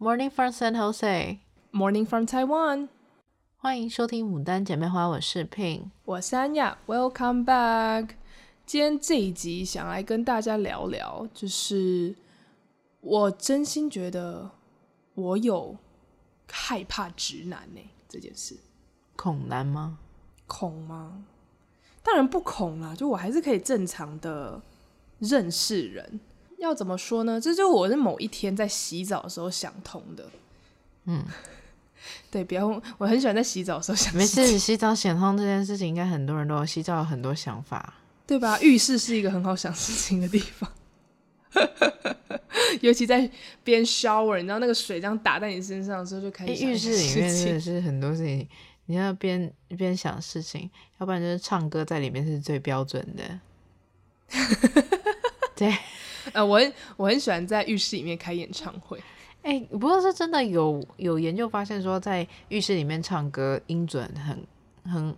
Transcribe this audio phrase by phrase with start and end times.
[0.00, 1.38] Morning from San Jose.
[1.72, 2.88] Morning from Taiwan.
[3.56, 6.76] 欢迎收听《牡丹姐妹花》，我是 Ping，我是安雅。
[6.88, 8.10] Welcome back。
[8.66, 12.16] 今天这一集想来跟大家聊聊，就是
[13.02, 14.50] 我真心觉得
[15.14, 15.76] 我有
[16.50, 18.56] 害怕直男呢、欸、这件事。
[19.14, 20.00] 恐男吗？
[20.48, 21.24] 恐吗？
[22.02, 24.60] 当然不恐啦，就我还是可以正常的
[25.20, 26.18] 认识人。
[26.64, 27.40] 要怎么说呢？
[27.40, 30.28] 这就我是某一天在洗澡的时候想通的。
[31.04, 31.22] 嗯，
[32.30, 32.66] 对，不要，
[32.98, 34.14] 我很喜欢在洗澡的时候想。
[34.14, 37.94] 没事，洗澡想通这件事情，应该很多人都有洗澡有很多想法，
[38.26, 38.58] 对吧？
[38.60, 40.72] 浴室是一个很好想事情的地方，
[42.80, 43.30] 尤其在
[43.62, 46.52] 边 shower，你知道那个水这样打在你身上的时候，就开始。
[46.64, 48.48] 浴室里面真的是很多事情，
[48.86, 53.40] 你要边边想事情，要不然就是唱歌在里面是最标准的。
[55.54, 55.72] 对。
[56.32, 58.98] 呃，我很我很喜欢在浴室里面开演唱会。
[59.42, 65.14] 哎、欸，不过是真的有有研究发现说，在浴室里面唱歌音准很很，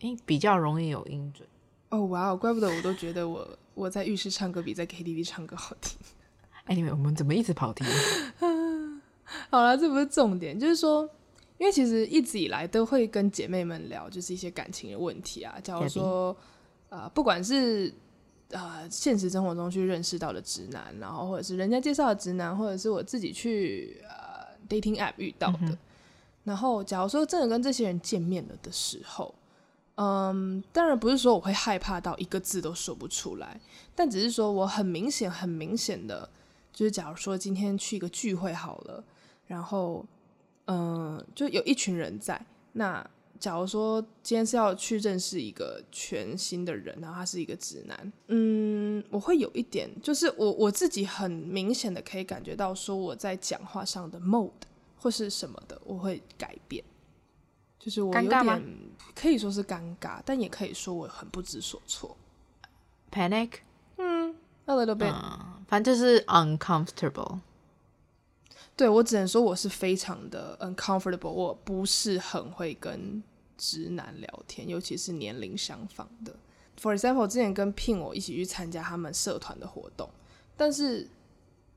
[0.00, 1.48] 欸，比较容易有音准。
[1.88, 5.98] 哦，哇哦，怪不得我都觉得我我在浴室唱歌比在 KTV 唱歌好听。
[6.66, 7.84] 哎，你们我们怎么一直跑题？
[9.50, 11.02] 好了，这不是重点，就是说，
[11.58, 15.58] 因为其实一直以来都会跟姐妹们聊，就是一些感情的问题啊。
[15.64, 16.36] 假如说，
[16.90, 17.92] 呃，不管是。
[18.50, 25.78] 呃，现实生活中去认识到的直男，然后或者是人家介绍的直男，或者是我自己去呃 dating app 遇到的，嗯、
[26.44, 29.34] 然后假如说真的跟这些人见面了的时候，
[29.96, 33.60] 嗯，当然不是说我会害怕到一个字都说不出来，
[33.94, 36.28] 但只是说我很明显、很明显的，
[36.72, 39.02] 就是假如说今天去一个聚会好了，
[39.46, 40.04] 然后
[40.66, 42.40] 嗯，就有一群人在
[42.72, 43.04] 那。
[43.40, 54.50] 假如说今天是要去认识一个全新的人，然后他是一个直男，嗯，我会有一点，就是我我自己很明显的可以感觉到，说我在讲话上的 mode
[54.96, 56.82] 或是什么的，我会改变，
[57.78, 58.62] 就是我有点
[59.14, 62.16] 可以说是尴尬，但也可以说我很不知所措
[63.10, 63.50] ，panic，
[63.98, 64.34] 嗯
[64.66, 67.40] ，a little bit，嗯，反正就是 uncomfortable。
[68.76, 73.22] 对，我只能说我是非常的 uncomfortable，我不是很会跟。
[73.56, 76.34] 直男聊天，尤其是年龄相仿的。
[76.78, 80.10] For example，之前跟 Pin 我一起去参加他们社团的活动，
[80.56, 81.08] 但是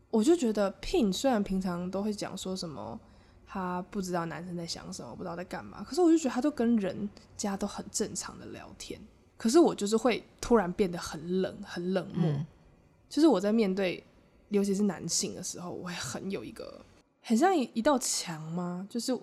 [0.10, 3.00] 我就觉得 Pin 虽然平常都会讲说什么
[3.46, 9.00] 他不知道男生在想什么，不知道在干嘛，可是我就觉得他都跟人家都很正常的聊天。
[9.38, 12.28] 可是我就是会突然变得很冷，很冷漠。
[12.28, 12.46] 嗯、
[13.08, 14.04] 就是我在面对
[14.50, 16.84] 尤其是男性的时候，我会很有一个
[17.22, 18.88] 很像一一道墙吗？
[18.90, 19.18] 就是。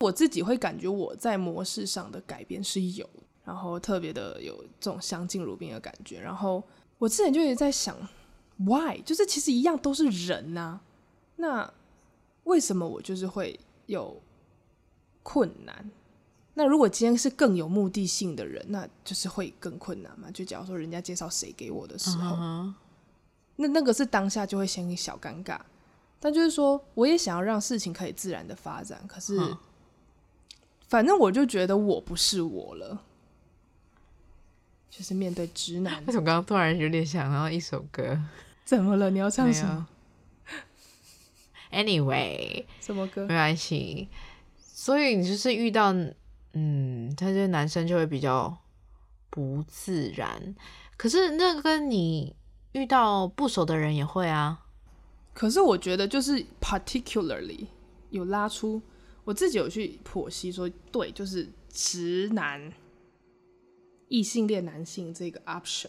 [0.00, 3.08] 我自己会感觉我在模式上的改变是有，
[3.46, 6.20] 然后特别的有这种相敬如宾的感觉。
[6.20, 6.62] 然后
[6.98, 7.96] 我之前就一直在想
[8.58, 9.00] ，why？
[9.06, 10.80] 就是其实一样都是人呐、啊，
[11.36, 11.74] 那
[12.44, 14.20] 为什么我就是会有
[15.22, 15.90] 困难？
[16.52, 20.30] 那如果今天是更有目的性的人，那就是会更困难嘛？
[20.30, 22.36] 就假如说人家介绍谁给我的时候
[23.56, 25.58] 那那个是当下就会先一小尴尬。
[26.20, 29.38] 但就是说，我也想要让事情可以自然的发展，可是。
[29.38, 29.56] Uh.
[30.88, 33.02] 反正我就觉得我不是我了，
[34.88, 35.96] 就是面对直男。
[36.06, 38.16] 为什么刚刚突然有点想到一首歌？
[38.64, 39.10] 怎么了？
[39.10, 39.88] 你要唱什么
[41.72, 43.22] ？Anyway， 什么歌？
[43.22, 44.08] 没关系。
[44.60, 45.92] 所以你就是遇到，
[46.52, 48.56] 嗯，他这些男生就会比较
[49.28, 50.54] 不自然。
[50.96, 52.36] 可是那个跟你
[52.76, 54.66] 遇到不熟的人也会啊。
[55.32, 57.66] 可是我觉得就是 particularly
[58.10, 58.82] 有拉出。
[59.24, 62.72] 我自己有去剖析说，对，就是直男、
[64.06, 65.88] 异性恋男性这个 option，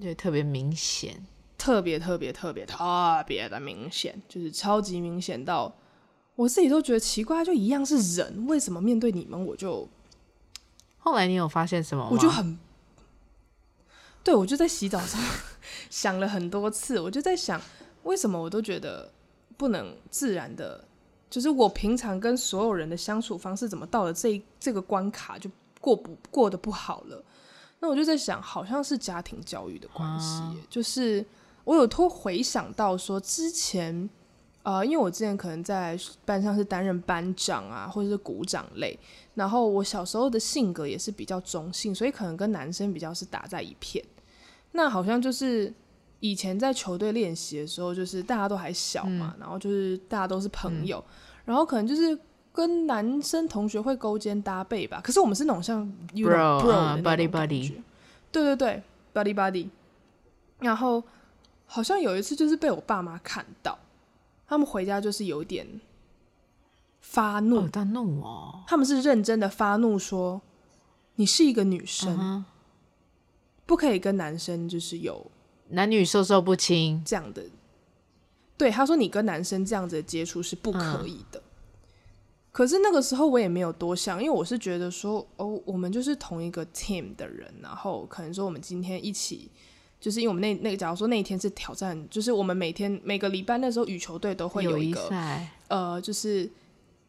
[0.00, 1.24] 对，特别明显，
[1.56, 5.72] 特别特别特别特别的明显，就是超级明显到
[6.34, 9.88] 我自己都觉得奇怪，就一样是人，为什么面对你们我就……
[10.98, 12.10] 后来你有发现什么吗？
[12.10, 12.58] 我就很，
[14.24, 15.22] 对，我就在洗澡的时候
[15.90, 17.60] 想了很多次，我就在想，
[18.04, 19.10] 为什么我都觉得
[19.56, 20.84] 不能自然的。
[21.30, 25.50] 就是我平常跟所有人的相处方式，怎么到了这这个关卡就
[25.80, 27.24] 过不过得不好了？
[27.80, 30.26] 那我就在想，好像是家庭教育的关系。
[30.42, 31.24] 啊、就是
[31.64, 34.10] 我有托回想到说，之前
[34.62, 38.96] 呃，因为我之前可能在班上是担任班长啊，或者是股长类，
[39.34, 44.04] 然后我小时候的性格也是比较中性，所以可能跟男生比较是打在一片。
[44.72, 45.72] 那好像就是。
[46.24, 51.10] 以前在球队练习的时候，就是大家都还小嘛，嗯、然后就是大家都是朋友，嗯、
[51.46, 52.16] 然后可能就是
[52.52, 55.00] 跟男生同学会勾肩搭背吧。
[55.02, 55.84] 可是我们是那种像
[56.14, 57.72] bro bro buddy buddy，
[58.30, 58.80] 对对对
[59.12, 59.66] ，buddy buddy。
[60.60, 61.02] 然后
[61.66, 63.76] 好像有一次就是被我爸妈看到，
[64.46, 65.66] 他们回家就是有点
[67.00, 70.40] 发怒，哦、他怒哦，他们是认真的发怒说，
[71.16, 72.44] 你是一个女生，嗯、
[73.66, 75.30] 不可以跟男生就是有
[75.68, 77.42] 男女授受不亲这样的。
[78.58, 81.40] 对，他说你跟男生这样子的接触是不可以的。
[81.40, 81.42] 嗯、
[82.52, 89.50] 可是那个时候我也没有多想，因为我是觉得说，哦，我们就是同一个 team 的人，然后可能说我们今天一起，
[89.98, 95.10] 就是因为我们那那个，假如说那一天是挑战，就是我们每天每个礼拜那时候羽球队都会有一个，
[95.68, 96.48] 呃，就是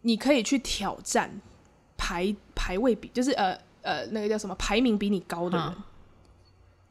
[0.01, 1.29] 你可以去挑战
[1.97, 5.83] 排排位比，就是呃呃那个叫什么排名比你高的人，嗯、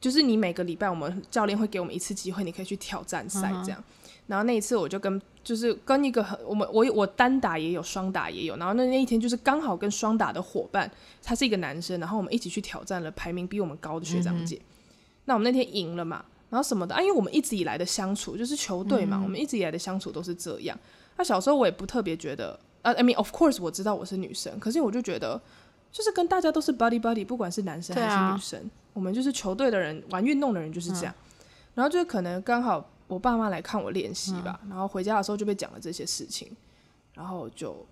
[0.03, 3.81] 就是你每个礼拜我们教练会给我们一次机会，你可以去挑战赛这样。
[3.81, 3.85] 嗯
[4.29, 10.89] 然后那一次我就跟就是跟一个很我们我我单打也有双打也有，然后那那一天就是刚好跟双打的伙伴
[11.25, 14.57] 他是一个男生，然后我们一起去挑战了排名比我们高的学长姐。
[14.57, 14.95] 嗯、
[15.25, 20.79] 那我们那天赢了嘛，然后什么的啊，因为我们一直以来的相处就是球队嘛，嗯、我们一直以来的相处都是这样。
[21.17, 25.39] 那小时候我也不特别觉得，呃，I mean of course 我知道我是女生，可是我就觉得
[25.91, 31.15] 就是跟大家都是 buddy buddy，不管是男生还是女生，啊、我们就是球队的人，玩运动的人就是这样。
[31.19, 31.45] 嗯、
[31.75, 32.89] 然后就可能刚好。
[33.09, 36.51] 我爸妈来看我练习吧，嗯、然后回家的时候就被讲了这些事情，
[37.13, 37.85] 然后就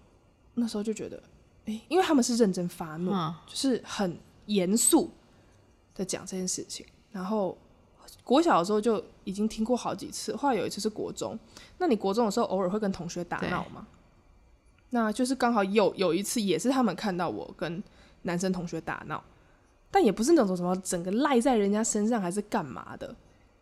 [0.54, 1.22] 那时候就觉得，
[1.66, 4.16] 哎、欸，因为他们是认真发怒，嗯、就是很
[4.46, 5.10] 严肃
[5.94, 6.86] 的讲这件事情。
[7.12, 7.58] 然后
[8.24, 11.38] 国小的时候就已经听过好几次，后来有一次是国中，
[11.76, 13.86] 那你国中的时候偶尔会跟同学打闹吗？
[14.88, 17.82] 那就是刚好有有一次也是他们看到我跟
[18.22, 19.22] 男生同学打闹，
[19.90, 23.14] 但也不是那种什么整个赖在人家身上还是干嘛的，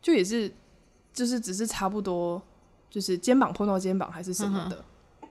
[0.02, 0.52] 就也是。
[1.10, 2.40] 就是只是差不多，
[2.88, 4.84] 就是肩膀碰到肩膀还是什么的，
[5.22, 5.28] 嗯、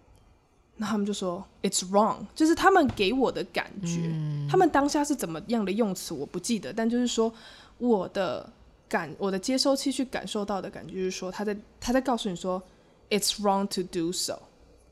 [0.75, 7.31] 那他们就说 "It's wrong"，就是他们给我的感觉，嗯、他们当下是怎么样的用词我不记得，但就是说
[7.77, 8.51] 我的
[8.89, 12.61] 感，我的接收器去感受到的感觉就是说他在他在告诉你说
[13.09, 14.37] "It's wrong to do so"，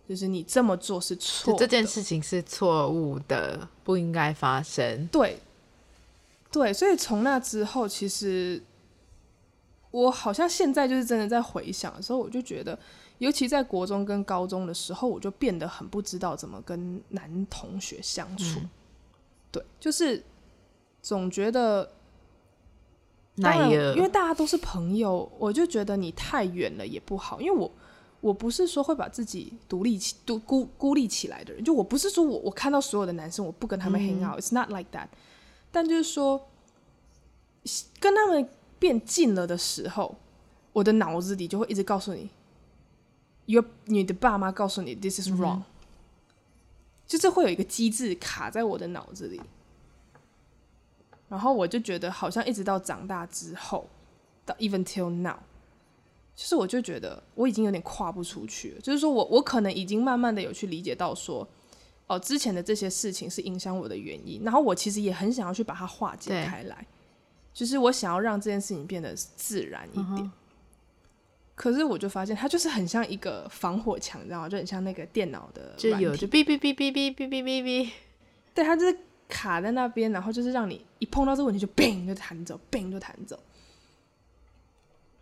[0.07, 5.07] 就是你这么做是错的，这件事情是错误的，不应该发生。
[5.07, 5.39] 对，
[6.55, 8.63] 对，所以从那之后其实。
[9.91, 12.77] 我好像现在就是真的在回想的时候，我就觉得，
[13.19, 18.59] 尤其在国中跟高中的时候，我就变得很不知道怎么跟男同学相处。
[18.59, 18.69] 嗯、
[19.53, 20.21] 对，就是
[21.01, 21.89] 总觉得，
[23.41, 27.39] 当然，因为大家都是朋友，我就觉得你太远了也不好。
[27.39, 27.71] 因为我
[28.19, 35.07] 我不是说会把自己独立起、独孤孤立起来的人，就我不是说我我看到所有的男生我不跟他们 hang out，it's、嗯、not like that。
[35.75, 36.47] 但就是说，
[37.99, 38.49] 跟他们。
[38.77, 40.15] 变近了的时候，
[40.73, 42.29] 我的脑子里就会一直告诉你，
[43.45, 45.63] 有你的爸妈告诉你 this is wrong，、嗯、
[47.07, 49.41] 就是会有一个机制卡在我的脑子里，
[51.29, 53.87] 然后我就觉得好像一直到长大之后，
[54.45, 55.37] 到 even till now，
[56.35, 61.47] 就是我就觉得我已经有点跨不出去了，就是说我我可能已经慢慢的有去理解到说，
[62.07, 66.85] 哦，之前的这些事情是影响我的原因，然后我其实也很想要去把它化解开来。
[67.53, 70.29] 就是我想要让这件事情变得自然一点，uh.
[71.55, 74.49] 可是我就发现它就是很像一个防火墙，你知道吗？
[74.49, 77.89] 就很像那个电脑的，就有就哔哔哔哔哔哔哔哔哔，
[78.53, 78.97] 对，它就是
[79.29, 83.39] 卡在那边，然后就是让你一碰到这个问题就 bang 就弹走，bang 就弹走。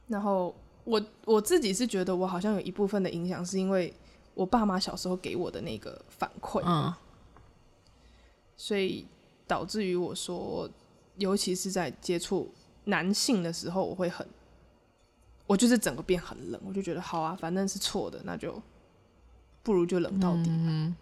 [0.08, 0.56] 然后
[0.86, 3.94] 我我自己是觉得我好像有一部分的影响，是因为
[4.34, 6.94] 我爸妈小时候给我的那个反馈，uh.
[8.58, 9.06] 所以
[9.48, 10.70] 导致于我说。
[11.18, 12.52] 尤其是在接触
[12.86, 14.28] 男性的时候，我会很，
[15.46, 18.60] 我就是整个变很冷，我就觉得好啊，反正是错的，那就
[19.62, 20.46] 不如就冷到底。
[20.48, 20.96] 嗯，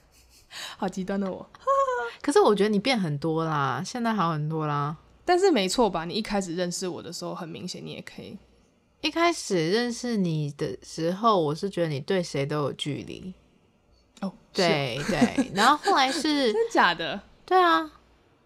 [0.78, 1.46] 好极端的我。
[2.22, 4.96] 可是我觉得你变很多啦，现在好很多啦。
[5.26, 6.06] 但是没错吧？
[6.06, 8.38] 你一开始认识我的时候，很明显你也可以。
[9.00, 13.32] 一开始认识你的时候，我是觉得你对谁都有距离。
[14.20, 17.20] 哦，对对，然后后来是 真假的？
[17.44, 17.92] 对啊。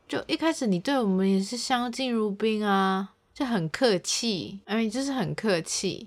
[0.07, 6.07] 就一开始你对我们也是相敬如宾啊，就很客气，哎 mean, 就是很客气，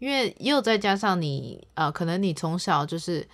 [0.00, 3.26] 因为又再加上你，呃，可能你从小就是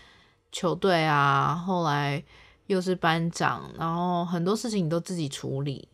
[0.52, 2.22] 球队啊，后来
[2.66, 5.88] 又是班长，然后很多事情你都自己处理，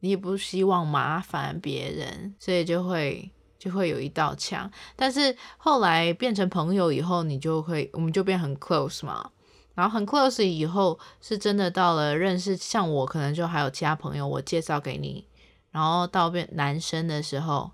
[0.00, 4.70] 你也不希望麻烦别人，所以就会就会有一道墙。
[4.96, 9.30] 但是后来变成朋友以后，你就会，我们就变很 close 嘛。
[9.74, 15.26] 然后很 close 以后，是真的到了认识，像我可能就还有其他朋友，我介绍给你。
[15.72, 17.72] 然后到变男生的时候，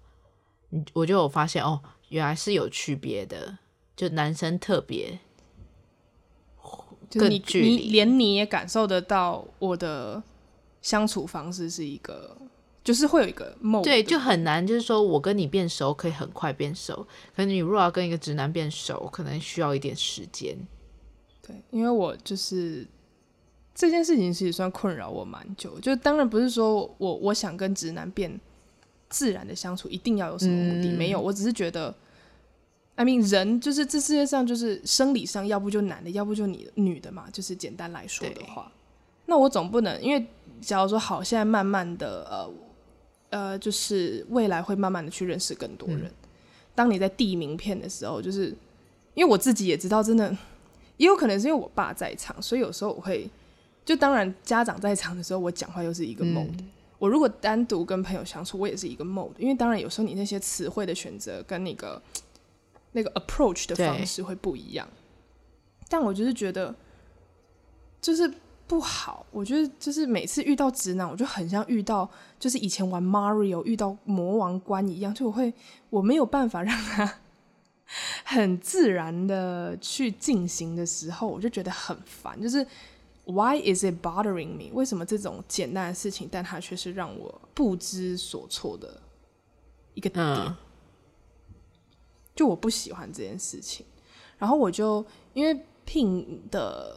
[0.94, 3.58] 我就有发现哦，原来是有区别的，
[3.94, 5.18] 就男生特别
[7.10, 10.22] 就你更距离，你连你也感受得到我的
[10.80, 12.34] 相处方式是一个，
[12.90, 17.06] 就是会有一个 mode，对，就很难，就是说我跟你变熟可以很快变熟，
[17.37, 20.59] 可是你如果要跟一个直男变熟，可能需要一点时间。
[21.40, 22.85] 对，因为我就是
[23.73, 28.40] 这件事情其实算困扰我蛮久，就当然不是说我我想跟直男变
[29.09, 31.94] 自然的相处，一定要有什么目的，嗯、没有，我只是觉得
[32.97, 38.73] ，I mean 人就是这世界上就是生理上要不就男的，要不就你女的嘛，就是简单来说的话，
[39.26, 40.26] 那我总不能因为
[40.61, 42.52] 假如说好，现在慢慢的呃
[43.30, 46.04] 呃，就是未来会慢慢的去认识更多人。
[46.04, 46.14] 嗯
[46.72, 48.46] 当你在递名片的时候，就是
[49.12, 50.34] 因为我自己也知道，真的
[50.96, 53.28] 也有可能是因为我爸在场，所以有时候我会
[53.84, 56.46] 就当然家长在场的时候，我讲话又是一个 mode。
[56.46, 59.32] 嗯、我如果单独跟朋友相处，我也是一个 mode。
[59.37, 62.00] 因为当然有时候你那些词汇的选择跟那个
[62.92, 64.88] 那个 approach 的方式会不一样，
[65.88, 66.75] 但我就是觉得
[68.00, 68.32] 就是。
[68.70, 72.08] 不好，我觉得就是每次遇到直男，我就很像遇到
[72.38, 75.52] 就是以前玩 Mario 遇到魔王关一样，就我会
[75.88, 77.18] 我没有办法让他
[78.24, 82.40] 很自然的去进行的时候，我就觉得很烦。
[82.40, 82.64] 就是
[83.24, 84.72] Why is it bothering me？
[84.72, 89.00] 为什么这种简单的事情，但它却是让我不知所措的
[89.94, 90.24] 一个点？
[90.24, 90.56] 嗯、
[92.36, 93.84] 就我不喜欢这件事情，
[94.38, 96.96] 然后我就因为 Pin 的。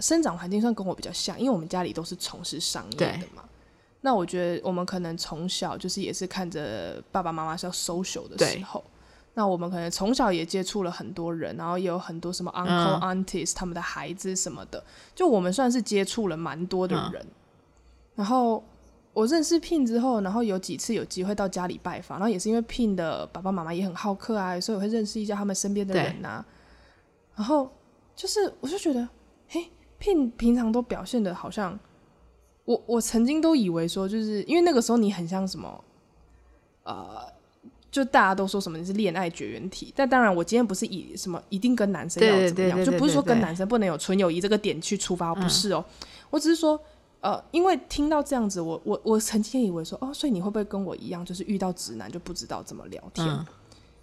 [0.00, 3.44] 生长环境算跟我比较像，因为我们家里都是从事商业的嘛。
[4.00, 8.84] 那我觉得我们可能从小就是也是看着爸爸妈妈是要 social 的时候，
[9.34, 14.82] 那我们可能从小也接触了很多人，然后也有很多什么 uncle、嗯、aunties 他们的孩子什么的，
[15.16, 17.20] 就我们算是接触了蛮多的人。
[17.20, 17.34] 嗯、
[18.14, 18.62] 然后
[19.12, 26.46] 我认识 Pin 之后，然后有几次有机会到家里拜访，然后也是因为 Pin 的爸爸妈妈也很好客啊，所以我会认识一下他们身边的人啊。
[27.34, 27.68] 然后
[28.14, 29.08] 就是我就觉得，
[29.48, 29.68] 嘿。
[30.00, 31.78] Pin 平常都表现的好像，
[32.64, 35.84] 我我曾经都以为说，就是因为那个时候你很像什么，
[36.84, 37.26] 呃，
[37.90, 45.84] 就大家都说什么你是恋爱绝缘体，但当然我今天不是以什么一定跟男生要怎么样，就不是说跟男生不能有纯友谊这个点去出发，不是哦，
[46.30, 46.80] 我只是说，
[47.20, 53.44] 呃，因为听到这样子，我我我曾经以为说，哦，所以你会不会跟我一样，就是遇到直男就不知道怎么聊天，嗯、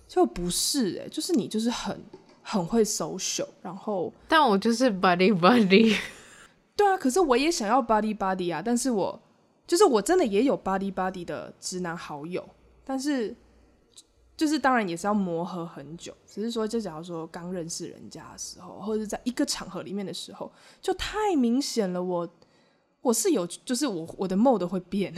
[0.09, 2.03] 就不是哎、欸，就是你就是很。
[2.47, 5.97] 很会 social，然后但我就是 buddy buddy，
[6.77, 9.19] 对啊，可是我也想要 buddy buddy 啊，但是我
[9.65, 12.47] 就是我真的也有 buddy buddy 的直男好友，
[12.85, 13.35] 但是
[14.37, 22.29] 就是当然也是要磨合很久，只是说就假如说刚认识人家的时候，或者是在一个场合里面的时候，就太明显了我，我
[23.01, 25.11] 我是有就是我我的 mode 会变，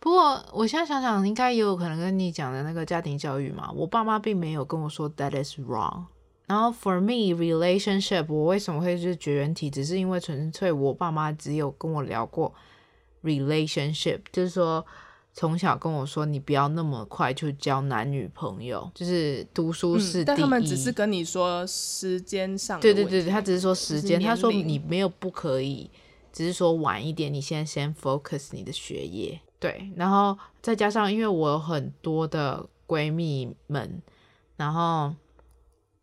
[0.00, 6.06] 不过我现在想想，应该也有可能跟你讲的那个家庭教育嘛，我爸妈并没有跟我说 that is wrong。
[6.50, 9.70] 然后，for me relationship，我为什么会是绝缘体？
[9.70, 12.52] 只是因为纯粹我爸妈只有跟我聊过
[13.22, 14.84] relationship，就是说
[15.32, 20.22] 从小跟我说你不要那么快就交男女朋友，就是读书是第一。
[20.22, 22.80] 嗯，但他们只是跟你说时间上。
[22.80, 25.88] 对对对，他只是说时间，他说你没有不可以，
[26.32, 29.40] 只是说晚一点，你现在先 focus 你的学业。
[29.60, 34.02] 对，然后再加上因为我有很多的闺蜜们，
[34.56, 35.14] 然后。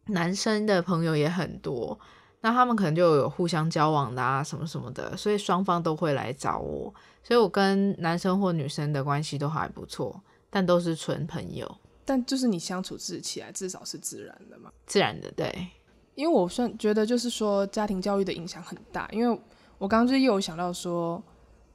[0.07, 1.97] 男生的朋友也很多，
[2.41, 11.77] 那他们可能就有互相交往的啊，什么什么的，所以双方都会来找我，所以我跟男生或女生的关系都还不错，但都是纯朋友。
[12.05, 14.71] 但就是你相处自起来至少是自然的嘛？
[14.85, 15.67] 自然的，对。
[16.15, 19.39] 因为我算觉得就是说家庭教育的影响很大，因为
[19.77, 21.21] 我刚刚就又有想到说，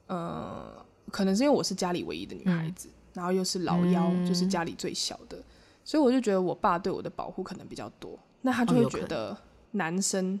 [0.07, 5.37] 呃，可能是因为我是家里唯一的女孩子，嗯、然后又是老幺，嗯、就是家里最小的。
[5.83, 9.35] 所以我就觉得我爸对我的保护可能比较多，那他就会觉得
[9.71, 10.39] 男生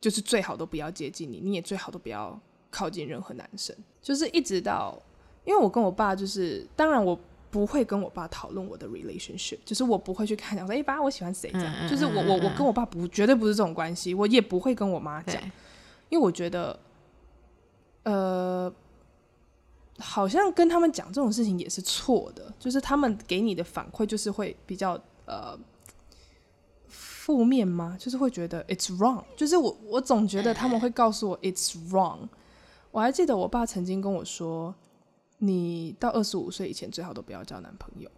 [0.00, 2.38] 就是最好都不要接近你，你也最好都不要
[2.70, 3.74] 靠近任何男生。
[4.02, 5.00] 就是一直到，
[5.44, 7.18] 因为我跟我爸就是，当然我
[7.50, 15.42] 不会跟我爸讨论我的 relationship，就是我不会去看讲说，哎、欸、爸，我喜欢谁这样，就是我我我跟我爸不绝对不是这种关系，我也不会跟我妈讲，
[16.08, 16.78] 因为我觉得，
[18.04, 18.72] 呃。
[19.98, 25.58] 好像跟他们讲这种事情也是错的，就是他们给你的反馈就是会比较呃
[26.86, 27.96] 负面吗？
[27.98, 32.28] 就是会觉得 it's wrong，就是我我总觉得他们会告诉我 it's wrong。
[32.90, 34.74] 我还记得我爸曾经跟我说，
[35.38, 38.10] 你到二十五岁以前最好都不要交男朋友。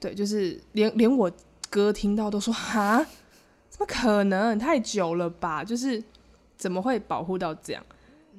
[0.00, 1.30] 对，就是连连我
[1.68, 3.04] 哥听到都说哈，
[3.68, 4.58] 怎么可能？
[4.58, 5.64] 太久了吧？
[5.64, 6.02] 就是
[6.56, 7.84] 怎么会保护到这样？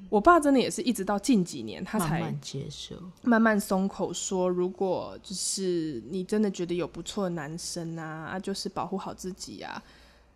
[0.10, 9.82] 我爸真的也是一直到近几年，他才慢慢接受，慢慢松口说，如果就是你真的觉得有不错的男生啊，啊，就是保护好自己呀，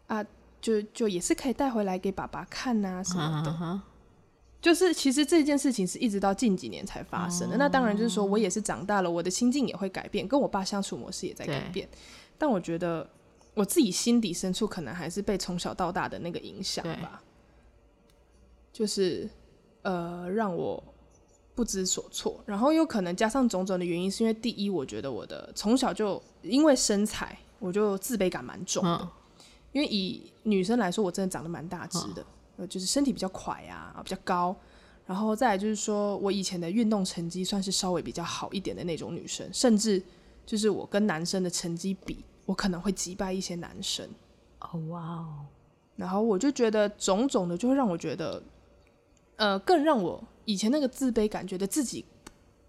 [0.08, 0.26] 啊，啊，
[0.60, 3.52] 就就也是可以带回来给爸爸看啊什么的。
[3.52, 3.82] Uh huh.
[4.62, 7.56] 就是其实这件事情是一直到近几年才发生的。
[7.56, 7.60] Uh.
[7.60, 11.88] 那当然就是说我也是长大了，我的心境也会改变，跟我爸相处模式也在改变。
[12.38, 13.10] 但我觉得
[13.54, 17.22] 我自己心底深处可能还是被从小到大的那个影响吧，
[18.74, 19.30] 就是
[19.82, 20.84] 呃让我
[21.56, 29.10] 不知所措，然后又可能加上种种的原因，是因为第一，我觉得我的从小就因为身材，我就自卑感蛮重的，嗯、
[29.72, 32.22] 因为以女生来说，我真的长得蛮大只的，
[32.58, 34.56] 呃、嗯，就是身体比较块啊，比较高，
[35.06, 40.02] 然后再来就是说我以前的运动成绩算是稍微比较好一点的那种女生，甚至
[40.46, 42.24] 就是我跟男生的成绩比。
[42.46, 44.10] 我可能会击败一些男生，
[44.62, 45.46] 哦哇哦，
[45.96, 48.42] 然后我就觉得种种的就会让我觉得，
[49.40, 52.04] 呃，更让我以前那个自卑感，觉得自己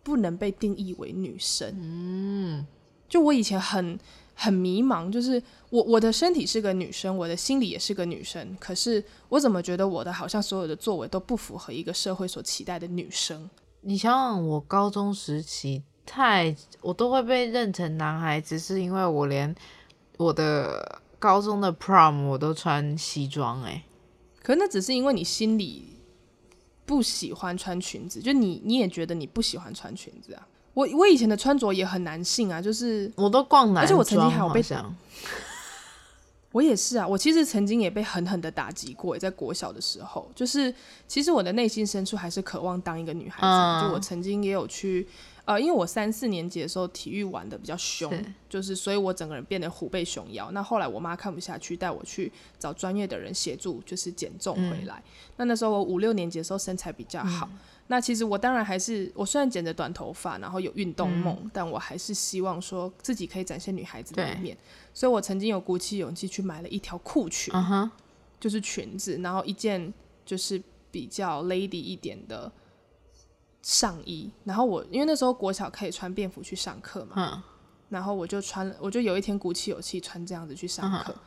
[0.04, 1.74] 不能被定义为女生。
[1.80, 2.66] 嗯，
[3.08, 3.98] 就我以前很
[4.34, 13.50] 很迷茫，就是我我的身体是个女生，我的心里也是个女生，可是我怎么觉得我的好像所有的作为都不符合一个社会所期待的女生？
[13.80, 15.82] 你想想我高中时期。
[16.06, 19.54] 太，我都会被认成男孩子，是因为我连
[20.16, 23.84] 我的高中的 prom 我都穿西装哎、欸，
[24.42, 25.84] 可那只是因为你心里
[26.90, 30.44] 不喜欢穿裙子，就你你也觉得你不喜欢穿裙子啊。
[30.74, 34.60] 我我以前的穿着也很男性啊，就是我都逛男，而且我曾经还有被。
[36.50, 40.74] 我也是啊，我其实曾经也被狠狠的打击过，在国小的时候，就是
[41.06, 45.06] 其实我的内心深处还是渴望当一个女孩子，嗯、就我曾经也有去。
[45.46, 50.50] 呃，因为我三四年级的时候体育玩的比较凶，是就是所以我整个人变得虎背熊腰。
[50.52, 54.96] 那后来我妈看不下去，带我去找专业的人协助，就是减重回来。
[54.98, 57.48] 嗯、那那时候我五六年级的时候身材比较好。
[57.50, 64.56] 嗯、那其实我当然还是，我虽然剪着短头发，然后有运动梦，嗯、但我还是希望说自己可以展现女孩子的一面。
[64.94, 67.52] 所以我曾经有鼓起勇气去买了一条裤裙，
[68.38, 69.92] 就是裙子，然后一件
[70.24, 72.52] 就是比较 lady 一点的。
[73.62, 77.42] 上衣，然后我因为那时候国小可以穿便服去上课嘛，嗯、
[77.90, 81.20] 然后我就穿，我就有一天鼓起勇气穿这样子去上课，嗯、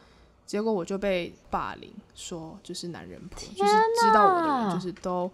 [0.46, 5.30] 结果我就被霸凌，说就是男人婆，就是知道我的人就是都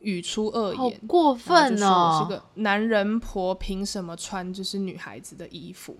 [0.00, 5.96] 语出恶言，过分哦，是个男人婆，凭什么穿就是女孩子的衣服？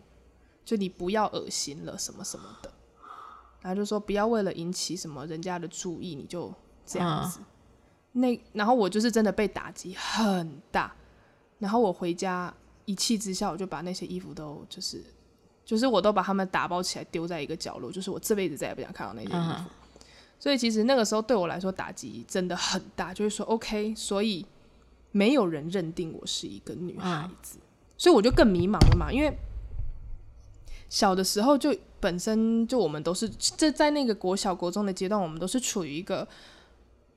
[0.65, 2.73] 就你不要恶心了什么什么的，
[3.61, 6.51] 然后就说不要为了引起什么人家的注意，你就
[6.87, 7.41] 这样子。
[7.41, 7.45] 嗯
[8.13, 10.95] 那然后我就是真的被打击很大，
[11.59, 12.53] 然后我回家
[12.85, 15.03] 一气之下，我就把那些衣服都就是
[15.65, 19.51] 就是我都把它们打包起来丢在一个角落，就是我这辈子再也不想看到那件衣服。
[19.51, 19.65] Uh huh.
[20.39, 24.45] 所以其实那个时候对我来说打击真的很大，就是说 OK，所以
[25.13, 27.65] 没有人认定我是一个女孩子，uh huh.
[27.97, 29.11] 所以我就更迷茫了嘛。
[29.11, 29.35] 因为
[30.91, 36.29] 小的时候就本身就我们都是这在那个国小国中的阶段，我们都是处于一个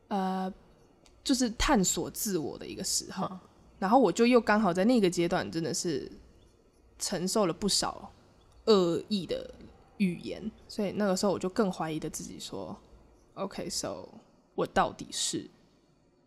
[0.08, 0.54] 呃。
[1.26, 3.40] 就是探索自我的一个时候，嗯、
[3.80, 6.10] 然后我就又刚好在那个阶段，真的是
[7.00, 8.12] 承受了不少
[8.66, 9.52] 恶意的
[9.98, 12.78] 语言，所以那个时候我就更怀疑的自己说
[13.34, 14.08] ：“OK，so
[14.54, 15.50] 我到底是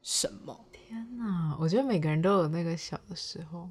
[0.03, 3.71] 什么？”天哪，我觉得每个人都有那个小的时候。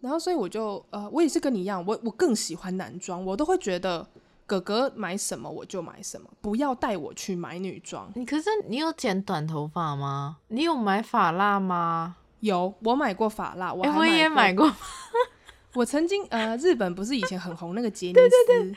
[0.00, 4.06] 然后，所以我就呃，我也是跟你一样，我我更喜欢男装，我都会觉得。
[4.50, 8.10] 哥哥买什么我就买什么，不要带我去买女装。
[8.16, 10.38] 你可是你有剪短头发吗？
[10.48, 12.16] 你有买发蜡吗？
[12.40, 14.68] 有，我买过发蜡，我也买过。
[15.74, 18.18] 我曾经呃，日本不是以前很红那个杰尼斯？
[18.18, 18.72] 对对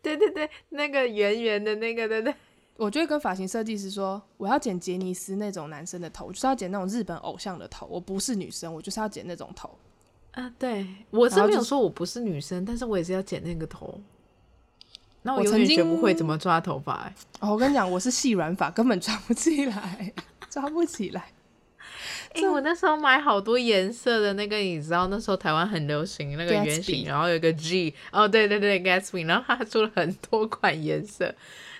[0.00, 2.34] 对，对对对，那个圆圆的那个，对对。
[2.78, 7.86] 我就会跟发型设计师说，我要剪杰尼斯那种男生的头，就是要剪那种日本偶像的头。
[7.90, 9.70] 我不是女生，我就是要剪那种头。
[10.30, 14.00] 啊，对，我是没有说我不是女生，但是我也是要剪那个头。
[15.22, 17.14] 那我曾经学不会怎么抓头发、欸。
[17.40, 20.12] 哦，我跟你讲，我是细软发，根本抓不起来，
[20.48, 21.32] 抓不起来。
[22.34, 31.34] 因为、欸、我那时候买好多颜色的那个，你知道那时候台湾很流行那个圆形然后有个 G，哦，对对对，Gatsby，然后它出了很多款颜色。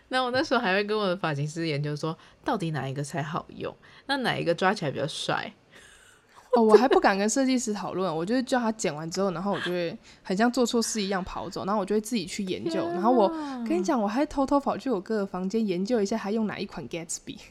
[0.09, 3.75] 那我那时候还会跟我的发型师研究说，到底哪一个才好用？
[4.07, 5.53] 那哪一个抓起来比较帅？
[6.57, 12.87] 哦，我还不敢跟设计师讨论，我就叫他剪完之后，然后我就会很像做错事一样跑走，然后我就会自己去研究。
[12.89, 13.29] 然后我
[13.67, 17.37] 跟你讲，我还偷偷跑去我哥的房间研究一下，他用哪一款 Gatsby。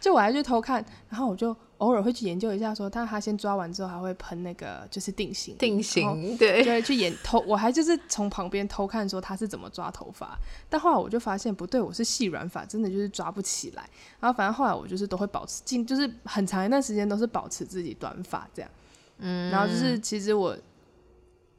[0.00, 13.88] 就我还去偷看，然后我就偶尔会去研究一下说，说他他先抓完之后还会喷那个就是定型定型，对，就会去研偷，我还就是从旁边偷看说他是怎么抓头发，但后来我就发现不对，我是细软发，真的就是抓不起来。
[14.20, 18.70] 然后反正后来我就是都会保持，近就是很长一段时间都是保持自己短发这样。
[19.18, 20.56] 嗯，然后就是其实我，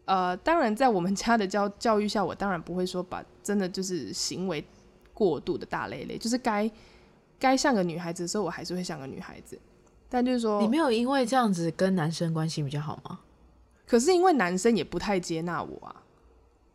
[0.06, 4.66] 呃，当然在我们家的教教育下，我当然不会说把真的就是行为
[5.14, 6.70] 过度的大咧咧，就是该。
[7.40, 9.60] 该像个女孩子的时候，我还是会像个女孩子。
[10.10, 13.20] 但就是说，你没有因为这样子跟男生关系比较好吗？
[13.86, 15.96] 可是因为男生也不太接纳我啊，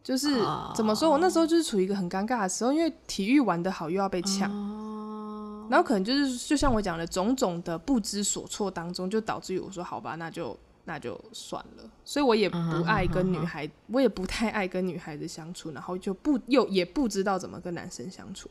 [0.02, 11.84] 就是、uh, 怎么说，我那时候就是处于一个很尴尬的时候，因为体育玩得好又要被抢，uh, 然后可能就是就像我讲的种种的不知所措当中，就导致于我说好吧，那就那就算了。
[12.04, 18.50] 所以我也不爱跟女孩，uh, uh, uh, uh, 我也不太爱跟女孩子相处，然后就不又也不知道怎么跟男生相处。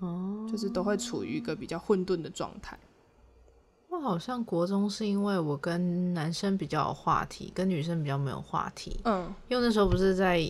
[0.00, 2.78] 哦，就是都会处于一个比较混沌的状态。
[3.90, 9.00] 我好像国中是因为我跟男生比较有话题，跟女生比较没有话题。
[9.04, 10.40] 嗯，因为那时候不是在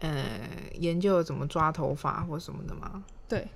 [0.00, 0.22] 呃
[0.74, 3.02] 研究怎么抓头发或什么的吗？
[3.26, 3.48] 对。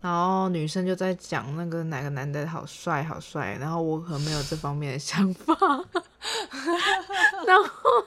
[0.00, 5.54] 然后女生就在讲那个哪个男的好帅好帅，然后我可能没有这方面的想法。
[7.46, 8.04] 然后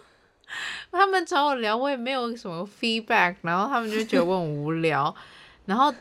[0.92, 5.14] 他们找我聊，我也没有什么 feedback，然后他们就觉得我很无聊，
[5.68, 5.94] 然后。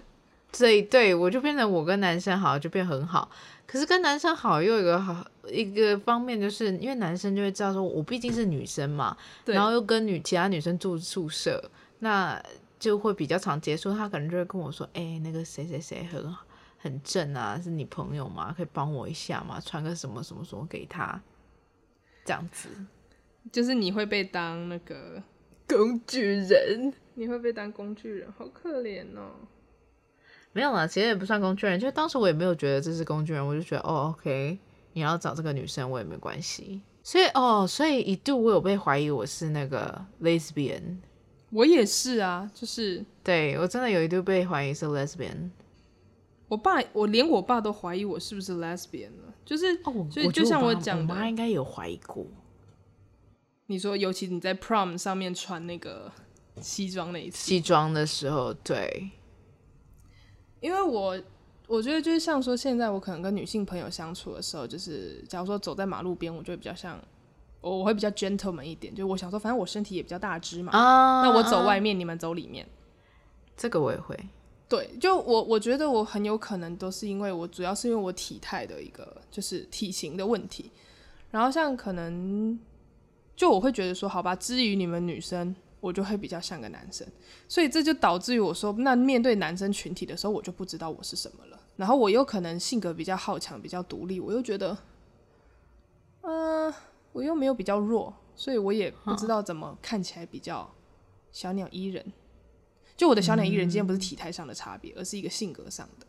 [0.51, 3.31] 所以对我就变成我跟男生好就变很好，
[3.69, 11.63] 可是跟男生好又有一个好一个方面，就是因为男生就会知道说我毕竟是女生嘛，然后又跟女其他女生住宿舍，
[11.99, 12.43] 那
[12.79, 13.95] 就会比较常接触。
[13.95, 16.35] 他可能就会跟我说：“哎、欸，那个谁谁谁很
[16.79, 18.55] 很正啊，是你朋友吗？
[18.57, 19.61] 可以帮我一下吗？
[19.61, 21.21] 传个什么什么什么给他，
[22.25, 22.71] 这样子。”
[23.53, 25.23] 就是你会被当那个
[25.67, 29.33] 工具人，你会被当工具人，好可怜哦。
[30.53, 34.59] 没有啦，其实也不算工具人，就当时我也没有觉得这是工具人，我就觉得哦，OK，
[34.95, 36.81] 你要找这个女生我也没关系。
[37.03, 40.97] 所以哦，所以一度我有被怀疑我是那个 lesbian，
[41.51, 45.51] 我也是啊，就是对我真的有一度被怀疑是 lesbian。
[46.49, 52.27] 我爸，我连我爸都怀疑我是不是 lesbian 了，就是哦，所以就像我讲的，我妈应该有怀疑过。
[53.67, 56.11] 你说，尤其你在 prom 上面穿那个
[56.61, 59.11] 西装那一次，西装的时候，对。
[60.61, 61.17] 因为我
[61.67, 66.99] 我觉得就是像说，现在我可能跟女性朋友相处的时候，就是假如说走在马路边，我就会比较像
[67.61, 72.67] 我我会比较 gentleman 一点，就我想说，反正我身体也比较大只嘛，啊、那我走外面，你们走里面，
[73.57, 74.19] 这个我也会。
[74.69, 80.71] 对，就我我觉得我很有可能都是因为我主要是因为我体态的一个就是体型的问题，
[81.31, 82.59] 然后像可能
[83.37, 85.55] 就我会觉得说，好吧，至于你们女生。
[85.81, 87.07] 我就会比较像个男生，
[87.47, 91.61] 所以这就导致于我说，那面对男生群体的时候，我就不知道我是什么了。
[91.77, 94.77] 然后我又可能性格比较好强，比较独立，我又觉得，
[96.23, 96.75] 嗯、呃，
[97.13, 100.69] 我又没有比较弱，所以我也不知道怎么看起来比较
[101.31, 102.13] 小鸟依人。
[102.97, 106.07] 就我的小鸟依人，今天不是体态上的差别，而是一个性格上的。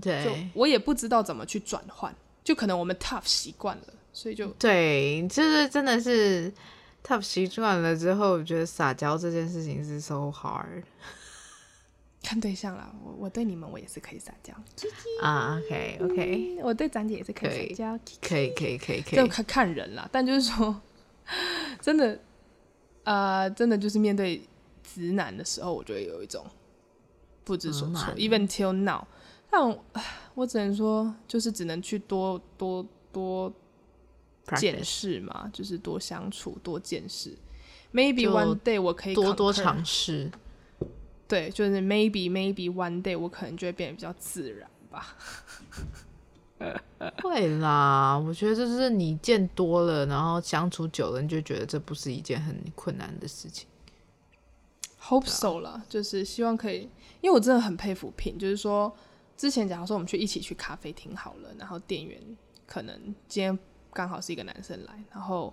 [0.00, 6.52] 对，就我也不知道怎么去转换，就可能我们 tough 习惯了，所以就对，就是真的是。
[7.02, 10.84] 他习惯了之后，我觉得撒娇这件事情是 so hard。
[12.22, 14.54] 看对象啦，我我对你们我也是可以撒娇。
[15.20, 17.98] 啊、uh,，OK OK，、嗯、我对展姐也是可以撒娇。
[18.22, 20.08] 可以可以可以可以，就看看人啦。
[20.12, 20.80] 但就是说，
[21.82, 22.14] 真的，
[23.02, 24.40] 啊、呃，真的就是面对
[24.84, 26.46] 直男的时候，我觉得有一种
[27.42, 28.14] 不知所措。
[28.14, 29.04] Even till now，
[29.50, 29.84] 但我，
[30.34, 33.52] 我只能说，就是只能去多多多。
[34.56, 37.36] 见识嘛，就是多相处，多见识。
[37.92, 40.30] Maybe one day 我可以多多尝试。
[41.28, 45.16] 对，就是 maybe maybe one day 我可能就会变得比较自然吧。
[47.22, 53.66] 会啦，我觉得就是你见多了，然后相处久了，你就觉得这不是一件很困难的事情。
[55.00, 56.88] Hope so 啦，就是希望可以，
[57.20, 58.94] 因为我真的很佩服 Pin，就是说
[59.36, 62.20] 之前假如说我们去一起去咖啡厅好了，然后店员
[62.66, 63.58] 可能今天。
[63.92, 65.52] 刚好是一个男生来，然后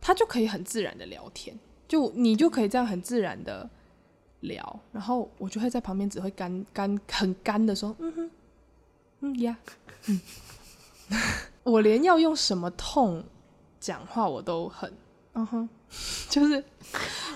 [0.00, 3.68] 他就可以很自然的聊天，就你就可以这样很自然的
[4.40, 8.30] 聊，然后我就会在旁边只会干干很干的说，嗯哼，
[9.20, 9.58] 嗯呀，
[10.08, 10.20] 嗯，
[11.64, 13.24] 我连要用什么痛
[13.78, 14.92] 讲话我都很，
[15.34, 15.68] 嗯哼，
[16.28, 16.64] 就是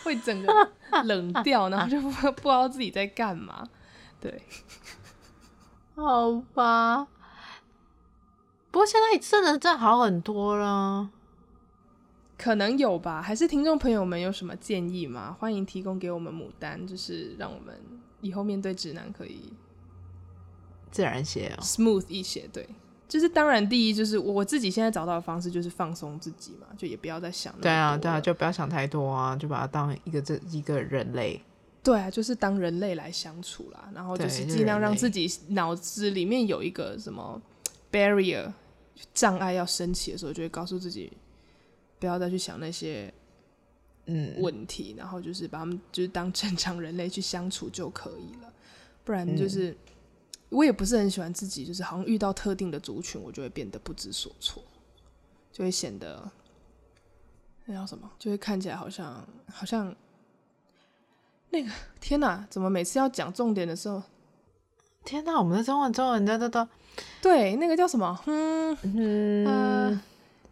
[0.03, 0.71] 会整个
[1.05, 3.69] 冷掉，然后就不不知道自己在干嘛，
[4.21, 4.43] 对，
[5.95, 7.07] 好吧。
[8.75, 11.09] 不过现在真的真的好很多了，
[12.37, 13.23] 可能有吧？
[13.23, 15.37] 还是听众朋友们有什么建议吗？
[15.39, 17.73] 欢迎提供给我们牡丹，就是让我们
[18.21, 19.53] 以后面对直男可以
[20.91, 22.49] 自然些、哦、smooth 一些。
[22.53, 22.69] 对，
[23.07, 27.55] 就是当然第一就是我自己现在找到的方式就是放松自己嘛，就也不要再想。
[27.61, 31.41] 对啊，对啊，就不要想太多啊，就把它当一个这一个人类。
[31.81, 37.41] 对啊，就是当人类来相处啦，然后就是尽量让自己脑子里面有一个什么
[37.93, 38.53] barrier。
[39.13, 41.13] 障碍要升起的时候，就会告诉自己
[41.99, 43.13] 不要再去想那些
[44.07, 48.53] 嗯问题，嗯，然后就是把他们就是当正常人类去相处就可以了。
[49.05, 49.77] 不然就是、嗯、
[50.51, 54.63] 我也不是很喜欢自己，就是好像遇到特定的族群，我就会变得不知所措，
[55.53, 56.31] 就会显得
[57.67, 58.11] 那叫什么？
[58.19, 59.95] 就会看起来好像好像
[61.51, 62.47] 那个天哪！
[62.51, 64.03] 怎么每次要讲重点的时候，
[65.05, 65.39] 天哪！
[65.39, 66.69] 我们的中文中文都都都
[67.23, 68.19] 对，那个叫什么？
[68.27, 70.01] 嗯嗯、呃，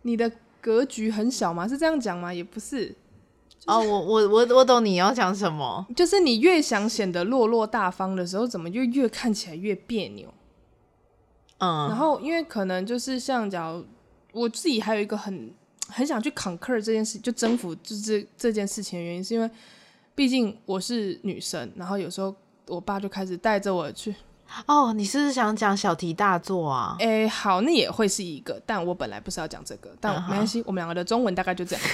[0.03, 1.67] 你的格局很小吗？
[1.69, 2.33] 是这样讲吗？
[2.33, 2.87] 也不是。
[3.59, 10.33] 就是、哦，我我我我懂你要讲什么，就是你越想显得落落大方的时候，怎么就越看起来越别扭？
[11.59, 13.85] 嗯，然后因为可能就是像讲
[14.33, 15.53] 我自己还有一个很。
[15.89, 19.51] 很想去 conquer 这件事，就征服就是这件事情的原因，是因为
[20.15, 22.35] 毕竟我是女生，然后有时候
[22.67, 24.15] 我爸就开始带着我去。
[24.67, 26.97] 哦，你是不是想讲小题大做啊？
[27.01, 31.85] 哎、欸，好，那也会是一个，但我本来不是要讲这个，但没关系，我们两个的中文大概就这样。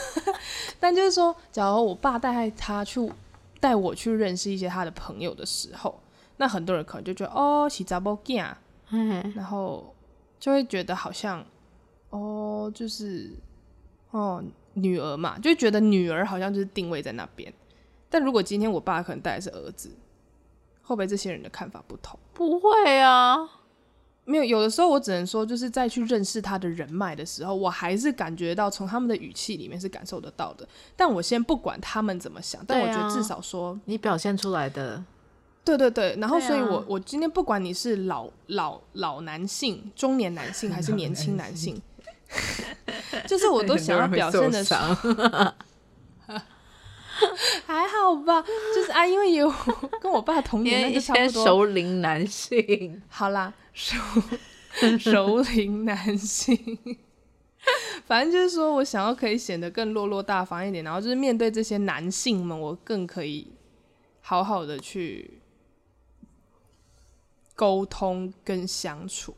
[0.80, 3.10] 但就是说，假如我爸带他去
[3.60, 6.00] 带我去认识一些他的朋友的时候，
[6.36, 8.54] 那很多人可能就觉得哦，是查某囝，
[9.34, 9.94] 然后
[10.38, 11.44] 就会觉得好像。
[12.10, 13.30] 哦，就是
[14.12, 17.52] 哦，女儿嘛，就觉得女儿好像就是定位在那边。
[18.08, 19.90] 但如果今天我爸可能带的是儿子，
[20.88, 22.18] 会不会这些人的看法不同？
[22.32, 23.36] 不会啊，
[24.24, 24.44] 没有。
[24.44, 30.66] 有的时候我只能说，就是在去认识他的人脉的时候，我还是感觉到从他们的语气里面是感受得到的。
[30.96, 35.04] 但我先不管他们怎么想，但我觉得至少说你表现出来的，
[35.62, 36.16] 对对对。
[36.18, 41.78] 然后，所以我我今天不管你是老老老男性、中年男性还是年轻男性。
[43.26, 44.76] 就是我都想要表现的少，
[47.66, 48.42] 还好吧。
[48.74, 49.52] 就是啊，因为有
[50.00, 51.44] 跟我爸同年， 那就差不多。
[51.44, 53.96] 熟龄男性，好啦，熟
[54.98, 56.56] 熟龄男性。
[58.06, 63.52] 反正就是说我想要可以显得更落落大方一点，然后就是面对这些男性们，我更可以
[64.20, 65.40] 好好的去
[67.54, 69.36] 沟通跟相处。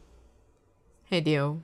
[1.09, 1.59] 嘿丢。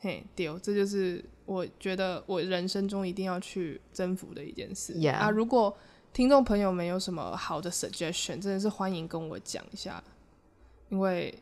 [0.00, 4.94] 嘿，丢，这就是我觉得我人生中一定要去征服的一件事。
[5.08, 5.76] 啊，如果
[6.12, 10.02] 听众朋友们有什么好的 suggestion，真的是欢迎跟我讲一下，
[10.88, 11.34] 因为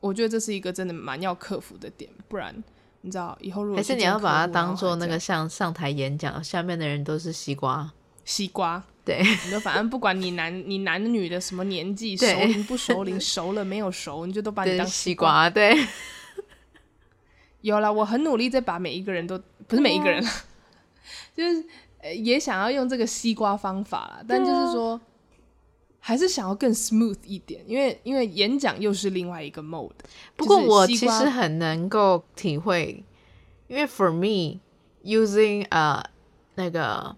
[0.00, 2.54] 我觉得这是一个真的蛮要克服的点，不然
[3.00, 7.92] 你知道以后如果还是你要把它当做那个像上台演讲，下面的人都是西瓜，
[8.24, 15.76] 西瓜，对，你就反正不管你男 你男女的什么年纪，熟龄不熟龄，熟了没有熟，你就都把你当西瓜，对。
[17.66, 20.22] 有了，我很努力在把每一个人都不是每一个人，
[21.34, 21.64] 就是
[22.14, 25.00] 也想要用这个西瓜方法啦，但就是说
[25.98, 29.90] 还是想要更 smooth 一点，因为因为演讲又是另外一个 mode。
[30.36, 33.02] 不过我其实很能够体会，
[33.66, 34.60] 因为 for me
[35.02, 36.04] using 呃、uh,
[36.54, 37.16] 那个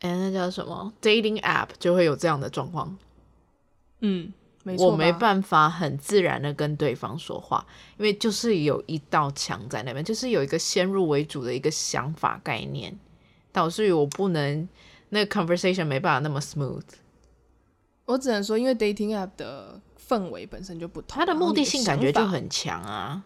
[0.00, 2.96] 哎那叫什么 dating app 就会有这样的状况，
[4.00, 4.32] 嗯。
[4.66, 7.64] 没我没办法很自然的跟对方说话，
[7.98, 12.98] 因为就是有一道墙在那边，就是有一个先入为主的一个想法概念，
[13.52, 14.66] 导致于我不能
[15.10, 16.82] 那个 conversation 没办法那么 smooth。
[18.06, 23.22] 我只能说，因为 dating app 的氛围本身就不同，它的目的性感觉就很强啊。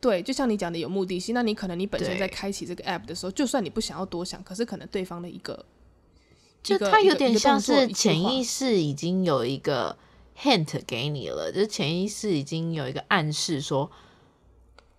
[0.00, 5.66] 对，就像你讲的有目的性，那你可能你本身在开启这个 app 的时候，就算你不想要多想，可是可能对方的一个，
[6.62, 9.98] 就他有点像是潜意识已经有一个。
[10.42, 13.90] Hint 给你了，就是潜意识已经有一个暗示说，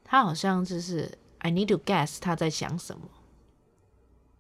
[0.04, 3.02] 他好像就是 I need to guess 他在想什么。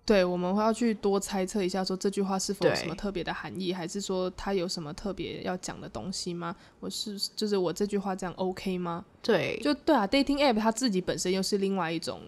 [0.03, 6.55] 对，我们会要去多猜测一下，说这句话是否有什么特别的含义，还是说他有什么特别要讲的东西吗？
[6.79, 9.05] 我是就是我这句话这样 OK 吗？
[9.21, 12.21] 对，就对啊，dating app 它自己本身又是另外一种。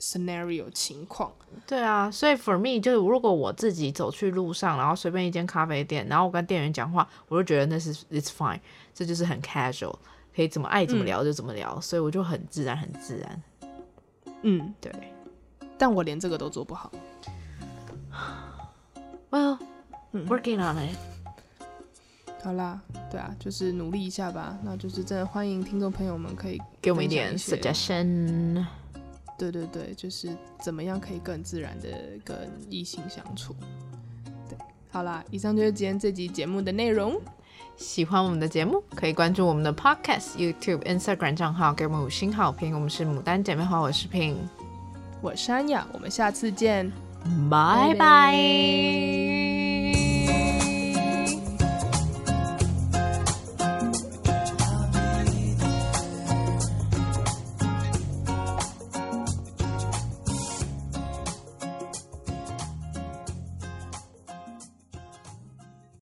[0.00, 1.32] Scenario 情况，
[1.66, 8.60] 对啊，所以 for me 就是如果我自己走去路上，然后随便一间咖啡店，然后我跟店员讲话，我就觉得那是 it's fine，
[8.94, 9.96] 这就是很 casual，
[10.34, 13.42] 可以怎么爱怎么聊就怎么聊，嗯、所以我就很自然很自然。
[14.42, 14.92] 嗯，对，
[15.76, 16.92] 但我连这个都做不好。
[19.30, 19.58] Well,
[20.12, 20.96] working on it。
[22.42, 22.80] 好啦，
[23.10, 24.56] 对啊，就是努力一下吧。
[24.62, 28.64] 那就是真的欢迎听众朋友们可以给我们一点 suggestion。
[29.38, 30.28] 对对对，就是
[30.60, 31.88] 怎么样可以更自然的
[32.24, 32.36] 跟
[32.68, 33.54] 异性相处。
[34.48, 34.58] 对，
[34.90, 37.18] 好啦，以上就是今天这集节目的内容。
[37.76, 42.74] 喜欢我们的节目，可以关注我们的 Podcast、YouTube、Instagram 账号，给我们五星好评。
[42.74, 44.34] 我们是牡丹姐妹花，我是 Ping，
[45.20, 46.90] 我是安雅，我们下次见，
[47.48, 49.47] 拜拜。